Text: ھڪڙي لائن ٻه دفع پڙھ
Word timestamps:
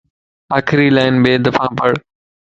ھڪڙي 0.55 0.87
لائن 0.95 1.15
ٻه 1.23 1.31
دفع 1.45 1.65
پڙھ 1.77 1.95